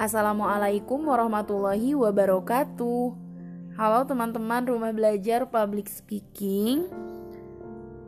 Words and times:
Assalamualaikum 0.00 1.12
warahmatullahi 1.12 1.92
wabarakatuh. 1.92 3.12
Halo 3.76 4.00
teman-teman 4.08 4.64
rumah 4.64 4.96
belajar 4.96 5.44
public 5.44 5.92
speaking. 5.92 6.88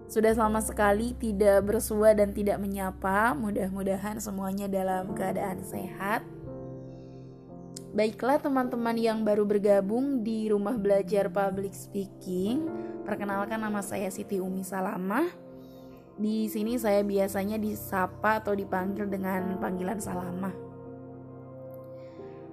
Sudah 0.09 0.33
lama 0.33 0.65
sekali 0.65 1.13
tidak 1.21 1.69
bersua 1.69 2.17
dan 2.17 2.33
tidak 2.33 2.57
menyapa. 2.65 3.37
Mudah-mudahan 3.37 4.17
semuanya 4.25 4.73
dalam 4.73 5.13
keadaan 5.13 5.61
sehat. 5.69 6.25
Baiklah 7.93 8.41
teman-teman 8.41 8.97
yang 8.97 9.21
baru 9.21 9.45
bergabung 9.45 10.25
di 10.25 10.49
rumah 10.49 10.81
belajar 10.81 11.29
public 11.29 11.77
speaking. 11.77 12.73
Perkenalkan 13.05 13.61
nama 13.61 13.85
saya 13.85 14.09
Siti 14.09 14.41
Umi 14.41 14.65
Salamah. 14.65 15.29
Di 16.17 16.49
sini 16.49 16.73
saya 16.81 17.05
biasanya 17.05 17.61
disapa 17.61 18.41
atau 18.41 18.57
dipanggil 18.57 19.13
dengan 19.13 19.61
panggilan 19.61 20.01
Salamah. 20.01 20.72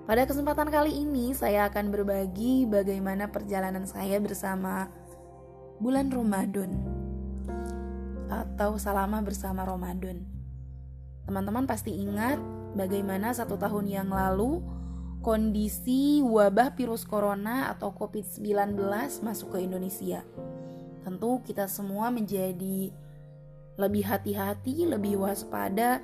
Pada 0.09 0.25
kesempatan 0.25 0.73
kali 0.73 1.05
ini 1.05 1.37
saya 1.37 1.69
akan 1.69 1.93
berbagi 1.93 2.65
bagaimana 2.65 3.29
perjalanan 3.29 3.85
saya 3.85 4.17
bersama 4.17 4.89
bulan 5.77 6.09
Ramadan 6.09 6.81
atau 8.25 8.81
Salama 8.81 9.21
bersama 9.21 9.61
Ramadan. 9.61 10.25
Teman-teman 11.29 11.69
pasti 11.69 11.93
ingat 11.93 12.41
bagaimana 12.73 13.37
satu 13.37 13.53
tahun 13.53 13.85
yang 13.85 14.09
lalu 14.09 14.65
kondisi 15.21 16.25
wabah 16.25 16.73
virus 16.73 17.05
corona 17.05 17.69
atau 17.69 17.93
COVID-19 17.93 18.81
masuk 19.21 19.53
ke 19.53 19.61
Indonesia. 19.61 20.25
Tentu 21.05 21.37
kita 21.45 21.69
semua 21.69 22.09
menjadi 22.09 22.89
lebih 23.77 24.09
hati-hati, 24.09 24.89
lebih 24.89 25.21
waspada, 25.21 26.01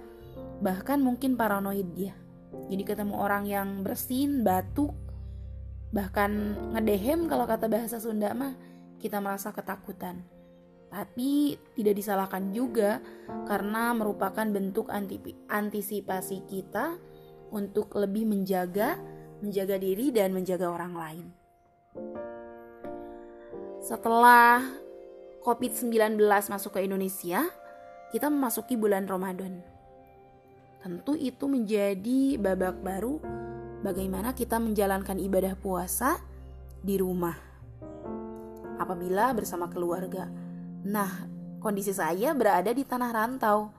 bahkan 0.62 1.02
mungkin 1.02 1.34
paranoid 1.34 1.90
ya. 1.98 2.14
Jadi 2.66 2.84
ketemu 2.84 3.16
orang 3.18 3.44
yang 3.46 3.86
bersin, 3.86 4.42
batuk, 4.42 4.96
bahkan 5.94 6.58
ngedehem 6.74 7.30
kalau 7.30 7.46
kata 7.46 7.70
bahasa 7.70 8.02
Sunda 8.02 8.34
mah 8.34 8.58
kita 8.98 9.22
merasa 9.22 9.54
ketakutan. 9.54 10.26
Tapi 10.90 11.60
tidak 11.76 11.96
disalahkan 12.00 12.56
juga 12.56 13.04
karena 13.46 13.92
merupakan 13.92 14.48
bentuk 14.48 14.88
antisipasi 15.52 16.48
kita 16.48 16.96
untuk 17.52 17.94
lebih 18.00 18.26
menjaga, 18.26 18.98
menjaga 19.44 19.76
diri 19.76 20.10
dan 20.10 20.32
menjaga 20.32 20.72
orang 20.72 20.94
lain. 20.96 21.26
Setelah 23.84 24.66
COVID-19 25.46 26.18
masuk 26.26 26.74
ke 26.74 26.82
Indonesia, 26.82 27.46
kita 28.10 28.34
memasuki 28.34 28.74
bulan 28.74 29.06
Ramadan. 29.06 29.75
Tentu 30.86 31.18
itu 31.18 31.50
menjadi 31.50 32.38
babak 32.38 32.86
baru 32.86 33.18
bagaimana 33.82 34.38
kita 34.38 34.62
menjalankan 34.62 35.18
ibadah 35.18 35.58
puasa 35.58 36.22
di 36.86 37.02
rumah. 37.02 37.34
Apabila 38.78 39.34
bersama 39.34 39.66
keluarga, 39.66 40.30
Nah, 40.86 41.26
kondisi 41.58 41.90
saya 41.90 42.38
berada 42.38 42.70
di 42.70 42.86
tanah 42.86 43.10
rantau. 43.10 43.74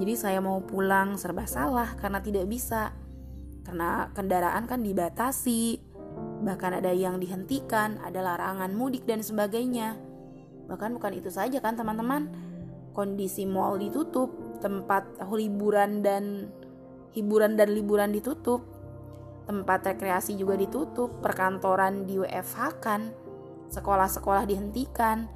Jadi 0.00 0.16
saya 0.16 0.40
mau 0.40 0.64
pulang 0.64 1.20
serba 1.20 1.44
salah 1.44 1.92
karena 2.00 2.24
tidak 2.24 2.48
bisa. 2.48 2.96
Karena 3.60 4.08
kendaraan 4.16 4.64
kan 4.64 4.80
dibatasi. 4.80 5.76
Bahkan 6.40 6.80
ada 6.80 6.88
yang 6.96 7.20
dihentikan, 7.20 8.00
ada 8.00 8.24
larangan 8.24 8.72
mudik 8.72 9.04
dan 9.04 9.20
sebagainya. 9.20 10.00
Bahkan 10.64 10.96
bukan 10.96 11.12
itu 11.12 11.28
saja 11.28 11.60
kan 11.60 11.76
teman-teman. 11.76 12.32
Kondisi 12.96 13.44
mall 13.44 13.76
ditutup, 13.76 14.32
tempat 14.64 15.20
hiburan 15.28 16.00
dan 16.00 16.48
hiburan 17.12 17.60
dan 17.60 17.68
liburan 17.76 18.16
ditutup. 18.16 18.64
Tempat 19.44 19.92
rekreasi 19.92 20.40
juga 20.40 20.56
ditutup, 20.56 21.20
perkantoran 21.20 22.08
di 22.08 22.16
WFH 22.16 22.80
kan, 22.80 23.12
sekolah-sekolah 23.68 24.48
dihentikan 24.48 25.28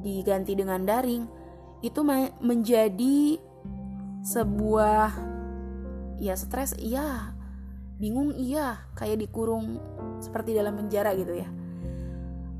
diganti 0.00 0.56
dengan 0.56 0.88
daring 0.88 1.28
itu 1.82 2.00
menjadi 2.40 3.36
sebuah 4.22 5.10
ya 6.22 6.38
stres 6.38 6.78
iya 6.78 7.34
bingung 7.98 8.30
iya 8.38 8.86
kayak 8.94 9.26
dikurung 9.26 9.82
seperti 10.22 10.54
dalam 10.54 10.78
penjara 10.78 11.10
gitu 11.18 11.34
ya 11.34 11.50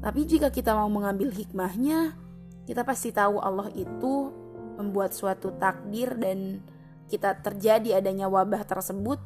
tapi 0.03 0.27
jika 0.27 0.51
kita 0.51 0.75
mau 0.75 0.91
mengambil 0.91 1.31
hikmahnya 1.31 2.19
kita 2.67 2.83
pasti 2.83 3.15
tahu 3.15 3.39
Allah 3.39 3.71
itu 3.79 4.42
membuat 4.83 5.15
suatu 5.15 5.55
takdir 5.57 6.19
dan 6.19 6.59
kita 7.07 7.39
terjadi 7.39 8.03
adanya 8.03 8.27
wabah 8.27 8.67
tersebut 8.67 9.23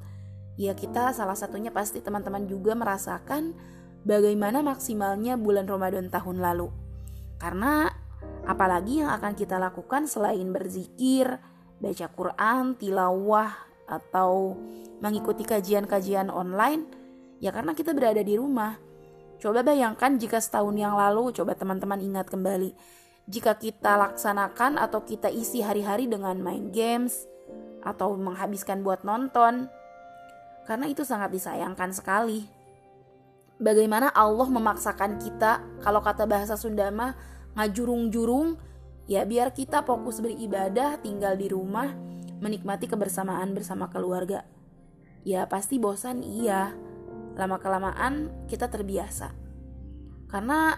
ya 0.61 0.77
kita 0.77 1.17
salah 1.17 1.37
satunya 1.37 1.73
pasti 1.73 2.05
teman-teman 2.05 2.45
juga 2.45 2.77
merasakan 2.77 3.57
bagaimana 4.05 4.61
maksimalnya 4.61 5.41
bulan 5.41 5.65
Ramadan 5.65 6.13
tahun 6.13 6.45
lalu 6.45 6.69
karena 7.37 7.93
apalagi 8.47 9.03
yang 9.03 9.11
akan 9.13 9.35
kita 9.35 9.59
lakukan 9.61 10.09
selain 10.09 10.47
berzikir, 10.55 11.37
baca 11.83 12.07
Quran, 12.15 12.79
tilawah, 12.79 13.53
atau 13.87 14.57
mengikuti 15.03 15.45
kajian-kajian 15.45 16.33
online, 16.33 16.89
ya 17.43 17.53
karena 17.53 17.75
kita 17.77 17.93
berada 17.93 18.23
di 18.23 18.39
rumah. 18.39 18.79
Coba 19.37 19.61
bayangkan 19.61 20.17
jika 20.17 20.41
setahun 20.41 20.73
yang 20.75 20.97
lalu, 20.97 21.35
coba 21.37 21.53
teman-teman 21.53 22.01
ingat 22.01 22.33
kembali, 22.33 22.73
jika 23.27 23.59
kita 23.59 23.99
laksanakan 23.99 24.79
atau 24.79 25.03
kita 25.03 25.27
isi 25.31 25.63
hari-hari 25.63 26.07
dengan 26.07 26.39
main 26.39 26.71
games, 26.71 27.27
atau 27.87 28.19
menghabiskan 28.19 28.83
buat 28.83 29.07
nonton, 29.07 29.71
karena 30.67 30.87
itu 30.91 31.07
sangat 31.07 31.31
disayangkan 31.31 31.95
sekali. 31.95 32.51
Bagaimana 33.63 34.11
Allah 34.11 34.51
memaksakan 34.51 35.23
kita, 35.23 35.63
kalau 35.81 36.03
kata 36.03 36.27
bahasa 36.27 36.59
Sunda 36.59 36.91
mah, 36.91 37.15
ngajurung-jurung 37.57 38.59
ya 39.07 39.23
biar 39.23 39.55
kita 39.55 39.87
fokus 39.87 40.19
beribadah 40.19 40.99
tinggal 41.01 41.39
di 41.39 41.49
rumah 41.49 41.95
menikmati 42.43 42.91
kebersamaan 42.91 43.57
bersama 43.57 43.89
keluarga. 43.89 44.45
Ya 45.25 45.47
pasti 45.49 45.81
bosan 45.81 46.21
iya. 46.21 46.75
Lama 47.37 47.61
kelamaan 47.61 48.33
kita 48.49 48.69
terbiasa. 48.69 49.33
Karena 50.29 50.77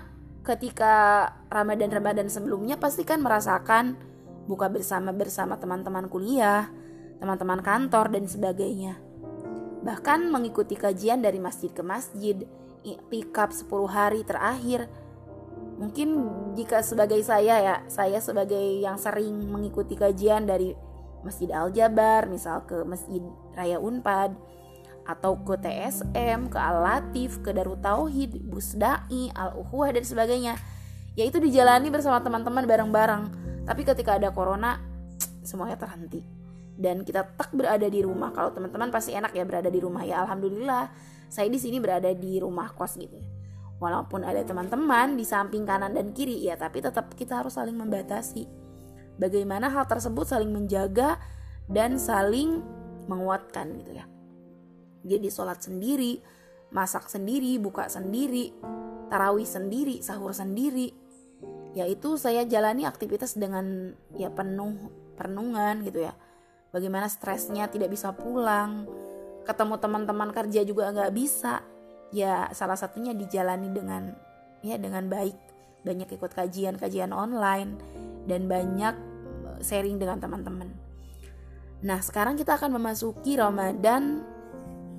ketika 0.48 1.28
Ramadan-Ramadan 1.52 2.32
sebelumnya 2.32 2.80
pasti 2.80 3.04
kan 3.04 3.20
merasakan 3.20 4.00
buka 4.48 4.72
bersama 4.72 5.12
bersama 5.12 5.60
teman-teman 5.60 6.08
kuliah, 6.08 6.72
teman-teman 7.20 7.60
kantor 7.60 8.16
dan 8.16 8.24
sebagainya. 8.24 8.96
Bahkan 9.84 10.32
mengikuti 10.32 10.72
kajian 10.72 11.20
dari 11.20 11.36
masjid 11.36 11.68
ke 11.68 11.84
masjid, 11.84 12.48
iktikaf 12.80 13.52
10 13.52 13.68
hari 13.92 14.24
terakhir 14.24 14.88
Mungkin 15.78 16.08
jika 16.58 16.82
sebagai 16.82 17.22
saya 17.22 17.62
ya, 17.62 17.76
saya 17.86 18.18
sebagai 18.18 18.82
yang 18.82 18.98
sering 18.98 19.46
mengikuti 19.46 19.94
kajian 19.94 20.42
dari 20.42 20.74
Masjid 21.22 21.46
Al-Jabar, 21.54 22.26
misal 22.26 22.66
ke 22.66 22.82
Masjid 22.82 23.22
Raya 23.54 23.78
Unpad, 23.78 24.34
atau 25.08 25.40
ke 25.40 25.56
TSM, 25.56 26.52
ke 26.52 26.58
Al-Latif, 26.60 27.40
ke 27.40 27.56
Darut 27.56 27.80
Tauhid, 27.80 28.44
Busdai, 28.44 29.32
Al-Uhuah, 29.32 29.96
dan 29.96 30.04
sebagainya. 30.04 30.54
Ya 31.16 31.24
itu 31.24 31.40
dijalani 31.40 31.88
bersama 31.88 32.20
teman-teman 32.20 32.68
bareng-bareng. 32.68 33.22
Tapi 33.64 33.82
ketika 33.88 34.20
ada 34.20 34.28
corona, 34.28 34.76
semuanya 35.48 35.80
terhenti. 35.80 36.20
Dan 36.76 37.08
kita 37.08 37.24
tak 37.24 37.56
berada 37.56 37.88
di 37.88 38.04
rumah. 38.04 38.30
Kalau 38.36 38.52
teman-teman 38.52 38.92
pasti 38.92 39.16
enak 39.16 39.32
ya 39.32 39.48
berada 39.48 39.72
di 39.72 39.80
rumah 39.80 40.04
ya. 40.04 40.22
Alhamdulillah, 40.28 40.92
saya 41.32 41.48
di 41.48 41.56
sini 41.56 41.80
berada 41.80 42.12
di 42.12 42.38
rumah 42.38 42.70
kos 42.76 43.00
gitu 43.00 43.18
Walaupun 43.78 44.26
ada 44.26 44.42
teman-teman 44.42 45.14
di 45.14 45.22
samping 45.22 45.62
kanan 45.62 45.94
dan 45.94 46.10
kiri, 46.10 46.34
ya 46.42 46.58
tapi 46.58 46.82
tetap 46.82 47.14
kita 47.14 47.42
harus 47.42 47.54
saling 47.54 47.78
membatasi. 47.78 48.44
Bagaimana 49.22 49.70
hal 49.70 49.86
tersebut 49.86 50.26
saling 50.26 50.50
menjaga 50.50 51.18
dan 51.70 51.94
saling 51.94 52.58
menguatkan 53.06 53.78
gitu 53.78 54.02
ya. 54.02 54.06
Jadi 55.04 55.28
sholat 55.30 55.62
sendiri, 55.62 56.18
masak 56.74 57.06
sendiri, 57.06 57.58
buka 57.58 57.86
sendiri, 57.86 58.54
tarawih 59.12 59.46
sendiri, 59.46 60.00
sahur 60.02 60.34
sendiri. 60.34 60.92
Yaitu 61.76 62.16
saya 62.16 62.42
jalani 62.48 62.88
aktivitas 62.88 63.38
dengan 63.38 63.94
ya 64.16 64.32
penuh 64.32 64.90
perenungan 65.14 65.84
gitu 65.86 66.06
ya. 66.08 66.12
Bagaimana 66.68 67.08
stresnya 67.08 67.70
tidak 67.72 67.88
bisa 67.92 68.12
pulang, 68.12 68.84
ketemu 69.48 69.74
teman-teman 69.80 70.30
kerja 70.36 70.60
juga 70.68 70.92
nggak 70.92 71.12
bisa 71.16 71.64
ya 72.12 72.52
salah 72.52 72.76
satunya 72.76 73.16
dijalani 73.16 73.68
dengan 73.72 74.12
ya 74.60 74.76
dengan 74.76 75.08
baik 75.08 75.36
banyak 75.84 76.08
ikut 76.20 76.32
kajian-kajian 76.36 77.16
online 77.16 77.80
dan 78.28 78.44
banyak 78.44 78.94
eh, 79.48 79.60
sharing 79.64 79.96
dengan 79.96 80.20
teman-teman. 80.20 80.68
Nah 81.80 82.02
sekarang 82.02 82.36
kita 82.36 82.60
akan 82.60 82.76
memasuki 82.76 83.38
Ramadan 83.38 84.20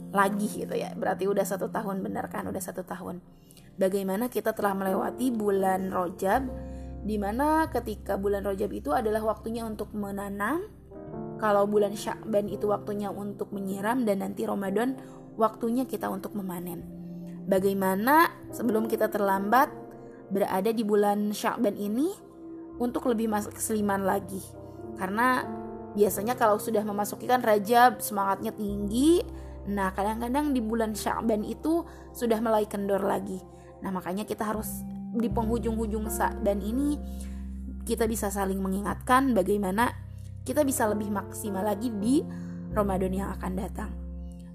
lagi 0.10 0.50
gitu 0.50 0.74
ya 0.74 0.94
berarti 0.98 1.30
udah 1.30 1.46
satu 1.46 1.70
tahun 1.70 2.02
benar 2.02 2.30
kan 2.34 2.48
udah 2.50 2.62
satu 2.62 2.82
tahun. 2.86 3.22
Bagaimana 3.80 4.28
kita 4.28 4.52
telah 4.52 4.76
melewati 4.76 5.32
bulan 5.32 5.88
Rojab 5.94 6.52
di 7.00 7.16
mana 7.16 7.72
ketika 7.72 8.20
bulan 8.20 8.44
Rojab 8.44 8.76
itu 8.76 8.92
adalah 8.92 9.24
waktunya 9.24 9.64
untuk 9.64 9.96
menanam, 9.96 10.68
kalau 11.40 11.64
bulan 11.64 11.96
Syakban 11.96 12.52
itu 12.52 12.68
waktunya 12.68 13.08
untuk 13.08 13.56
menyiram 13.56 14.04
dan 14.04 14.20
nanti 14.20 14.44
Ramadan 14.44 15.00
waktunya 15.40 15.88
kita 15.88 16.12
untuk 16.12 16.36
memanen. 16.36 16.84
Bagaimana 17.48 18.30
sebelum 18.52 18.92
kita 18.92 19.08
terlambat 19.08 19.72
berada 20.28 20.70
di 20.76 20.84
bulan 20.84 21.32
Syakban 21.32 21.80
ini 21.80 22.12
untuk 22.78 23.08
lebih 23.08 23.32
masuk 23.32 23.56
keseliman 23.56 24.04
lagi. 24.04 24.44
Karena 25.00 25.48
biasanya 25.96 26.36
kalau 26.36 26.60
sudah 26.60 26.84
memasuki 26.84 27.26
kan 27.32 27.40
Rajab 27.40 28.04
semangatnya 28.04 28.52
tinggi. 28.52 29.24
Nah, 29.68 29.92
kadang-kadang 29.92 30.56
di 30.56 30.64
bulan 30.64 30.96
Syakban 30.96 31.44
itu 31.44 31.84
sudah 32.16 32.40
mulai 32.40 32.70
kendor 32.70 33.04
lagi. 33.04 33.42
Nah, 33.84 33.92
makanya 33.92 34.24
kita 34.24 34.48
harus 34.48 34.84
di 35.12 35.28
penghujung-hujung 35.28 36.08
Syakban 36.08 36.62
ini 36.62 36.96
kita 37.84 38.06
bisa 38.06 38.30
saling 38.30 38.62
mengingatkan 38.62 39.34
bagaimana 39.34 39.90
kita 40.46 40.62
bisa 40.62 40.86
lebih 40.86 41.10
maksimal 41.10 41.66
lagi 41.66 41.90
di 41.90 42.22
Ramadan 42.70 43.14
yang 43.14 43.30
akan 43.34 43.54
datang. 43.58 43.92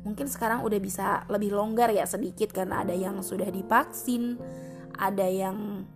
Mungkin 0.07 0.29
sekarang 0.29 0.63
udah 0.63 0.79
bisa 0.79 1.25
lebih 1.33 1.51
longgar 1.57 1.91
ya 1.91 2.05
sedikit 2.07 2.53
karena 2.53 2.85
ada 2.85 2.95
yang 2.95 3.25
sudah 3.25 3.49
divaksin, 3.49 4.39
ada 4.95 5.27
yang 5.27 5.89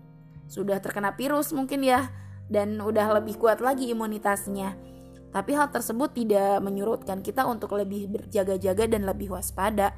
sudah 0.49 0.81
terkena 0.81 1.13
virus 1.15 1.53
mungkin 1.53 1.85
ya 1.85 2.09
dan 2.49 2.81
udah 2.81 3.21
lebih 3.21 3.37
kuat 3.37 3.61
lagi 3.61 3.93
imunitasnya. 3.93 4.75
Tapi 5.29 5.51
hal 5.53 5.69
tersebut 5.69 6.17
tidak 6.17 6.61
menyurutkan 6.65 7.21
kita 7.21 7.45
untuk 7.45 7.77
lebih 7.77 8.09
berjaga-jaga 8.09 8.89
dan 8.89 9.05
lebih 9.05 9.33
waspada. 9.33 9.93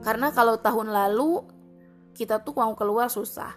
Karena 0.00 0.32
kalau 0.32 0.56
tahun 0.60 0.92
lalu 0.92 1.44
kita 2.16 2.40
tuh 2.40 2.56
mau 2.56 2.72
keluar 2.76 3.12
susah. 3.12 3.52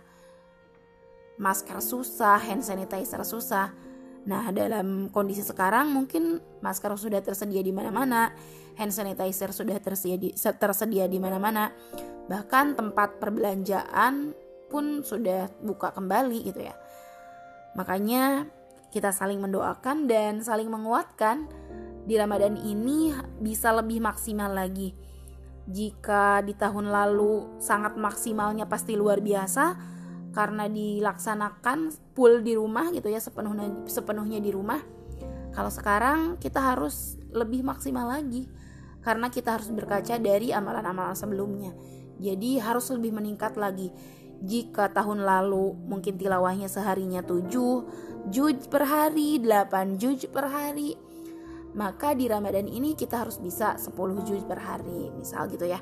Masker 1.38 1.79
susah, 1.79 2.41
hand 2.41 2.65
sanitizer 2.65 3.21
susah 3.21 3.69
Nah, 4.27 4.51
dalam 4.51 5.07
kondisi 5.07 5.39
sekarang 5.39 5.95
mungkin 5.95 6.44
masker 6.59 6.91
sudah 7.00 7.24
tersedia 7.24 7.63
di 7.63 7.71
mana-mana, 7.71 8.35
hand 8.75 8.91
sanitizer 8.91 9.56
sudah 9.56 9.79
tersedia 9.79 10.19
di, 10.19 10.35
tersedia 10.35 11.07
di 11.07 11.15
mana-mana. 11.15 11.71
Bahkan 12.27 12.75
tempat 12.75 13.24
perbelanjaan 13.24 14.35
pun 14.68 15.00
sudah 15.00 15.47
buka 15.63 15.95
kembali 15.95 16.44
gitu 16.44 16.59
ya. 16.59 16.75
Makanya 17.79 18.44
kita 18.94 19.12
saling 19.12 19.42
mendoakan 19.42 20.07
dan 20.07 20.39
saling 20.39 20.72
menguatkan 20.72 21.48
di 22.07 22.16
Ramadan 22.16 22.56
ini 22.56 23.12
bisa 23.44 23.75
lebih 23.75 24.00
maksimal 24.00 24.54
lagi. 24.56 24.95
Jika 25.68 26.39
di 26.48 26.56
tahun 26.56 26.88
lalu 26.88 27.60
sangat 27.60 28.00
maksimalnya 28.00 28.72
pasti 28.72 28.95
luar 28.95 29.19
biasa, 29.19 29.75
karena 30.38 30.69
dilaksanakan 30.69 31.89
full 32.13 32.45
di 32.45 32.54
rumah 32.54 32.94
gitu 32.94 33.10
ya 33.10 33.18
sepenuhnya 33.18 33.89
sepenuhnya 33.89 34.38
di 34.38 34.54
rumah 34.54 34.78
kalau 35.50 35.74
sekarang 35.74 36.38
kita 36.38 36.62
harus 36.62 37.18
lebih 37.34 37.66
maksimal 37.66 38.06
lagi 38.06 38.45
karena 39.01 39.34
kita 39.34 39.57
harus 39.57 39.74
berkaca 39.74 40.22
dari 40.22 40.54
amalan-amalan 40.54 41.18
sebelumnya 41.18 41.74
jadi 42.22 42.62
harus 42.62 42.86
lebih 42.94 43.18
meningkat 43.18 43.57
lagi 43.57 43.89
jika 44.44 44.94
tahun 44.94 45.25
lalu 45.25 45.74
mungkin 45.88 46.18
tilawahnya 46.18 46.69
seharinya 46.69 47.25
7 47.25 48.30
juj 48.30 48.57
per 48.69 48.84
hari 48.86 49.42
8 49.42 49.98
juj 49.98 50.30
per 50.30 50.51
hari 50.51 50.94
maka 51.78 52.18
di 52.18 52.25
Ramadan 52.30 52.66
ini 52.66 52.94
kita 52.98 53.25
harus 53.25 53.42
bisa 53.42 53.78
10 53.78 53.94
juj 54.25 54.42
per 54.45 54.62
hari 54.62 55.10
misal 55.18 55.50
gitu 55.50 55.66
ya 55.66 55.81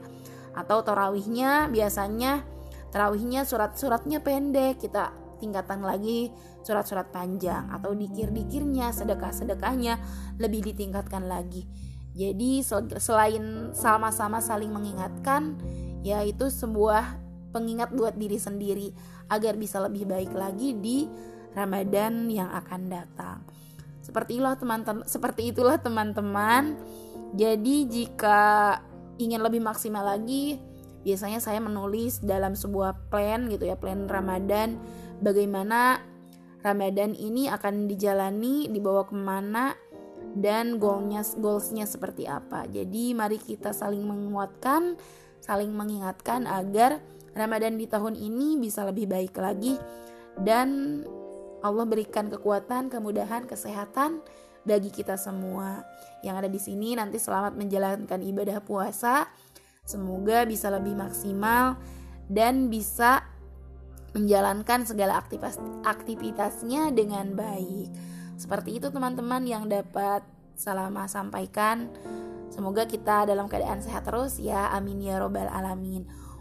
atau 0.55 0.79
tarawihnya 0.83 1.67
biasanya 1.67 2.55
Terawihnya 2.95 3.43
surat-suratnya 3.43 4.23
pendek, 4.23 4.79
kita 4.79 5.11
tingkatan 5.43 5.83
lagi 5.83 6.31
surat-surat 6.63 7.11
panjang 7.11 7.67
atau 7.67 7.91
dikir-dikirnya, 7.91 8.95
sedekah-sedekahnya 8.95 9.99
lebih 10.39 10.63
ditingkatkan 10.71 11.27
lagi. 11.27 11.67
Jadi 12.15 12.63
selain 12.95 13.75
sama-sama 13.75 14.39
saling 14.39 14.71
mengingatkan, 14.71 15.59
yaitu 16.07 16.47
sebuah 16.47 17.19
pengingat 17.55 17.95
buat 17.95 18.19
diri 18.19 18.35
sendiri 18.35 18.91
agar 19.31 19.55
bisa 19.55 19.79
lebih 19.79 20.03
baik 20.03 20.35
lagi 20.35 20.75
di 20.75 21.07
Ramadan 21.55 22.27
yang 22.27 22.51
akan 22.51 22.91
datang. 22.91 23.39
Seperti 24.03 24.37
itulah 24.37 24.59
teman-teman, 24.59 25.07
seperti 25.07 25.55
itulah 25.55 25.79
teman-teman. 25.79 26.75
Jadi 27.31 27.87
jika 27.87 28.75
ingin 29.15 29.39
lebih 29.39 29.63
maksimal 29.63 30.03
lagi, 30.03 30.59
biasanya 31.05 31.37
saya 31.37 31.61
menulis 31.61 32.17
dalam 32.25 32.57
sebuah 32.57 33.13
plan 33.13 33.45
gitu 33.53 33.69
ya 33.69 33.77
plan 33.77 34.09
Ramadan 34.09 34.81
bagaimana 35.21 36.01
Ramadan 36.65 37.13
ini 37.13 37.45
akan 37.45 37.85
dijalani 37.85 38.65
dibawa 38.73 39.05
ke 39.05 39.13
mana 39.13 39.77
dan 40.33 40.81
goalnya 40.81 41.21
goalsnya 41.37 41.85
seperti 41.85 42.25
apa 42.25 42.65
jadi 42.65 43.13
mari 43.13 43.37
kita 43.37 43.69
saling 43.69 44.01
menguatkan 44.01 44.97
saling 45.45 45.69
mengingatkan 45.69 46.49
agar 46.49 46.97
Ramadan 47.35 47.75
di 47.75 47.85
tahun 47.85 48.15
ini 48.15 48.57
bisa 48.57 48.87
lebih 48.87 49.11
baik 49.11 49.35
lagi 49.35 49.75
dan 50.39 51.03
Allah 51.59 51.85
berikan 51.85 52.31
kekuatan 52.31 52.87
kemudahan 52.87 53.43
kesehatan 53.43 54.23
bagi 54.65 54.89
kita 54.89 55.19
semua 55.19 55.83
yang 56.23 56.39
ada 56.39 56.49
di 56.49 56.57
sini 56.57 56.95
nanti 56.95 57.19
selamat 57.21 57.59
menjalankan 57.59 58.23
ibadah 58.23 58.63
puasa 58.63 59.29
Semoga 59.85 60.49
bisa 60.49 60.73
lebih 60.73 60.97
maksimal 60.97 61.77
dan 62.25 62.73
bisa 62.73 63.21
menjalankan 64.17 64.81
segala 64.81 65.21
aktivitas 65.21 65.61
aktivitasnya 65.85 66.89
dengan 66.89 67.37
baik. 67.37 67.93
Seperti 68.35 68.81
itu 68.81 68.89
teman-teman 68.89 69.45
yang 69.45 69.69
dapat 69.69 70.25
Salama 70.57 71.05
sampaikan. 71.05 71.93
Semoga 72.49 72.89
kita 72.89 73.29
dalam 73.29 73.45
keadaan 73.45 73.85
sehat 73.85 74.09
terus 74.09 74.41
ya. 74.41 74.73
Amin 74.73 75.03
ya 75.05 75.21
robbal 75.21 75.51
alamin. 75.53 76.09